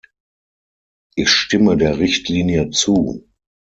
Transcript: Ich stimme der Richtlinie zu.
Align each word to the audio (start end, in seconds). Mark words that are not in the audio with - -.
Ich 1.13 1.29
stimme 1.29 1.77
der 1.77 1.99
Richtlinie 1.99 2.71
zu. 2.71 3.29